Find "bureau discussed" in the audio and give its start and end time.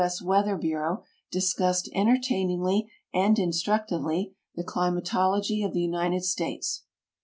0.57-1.87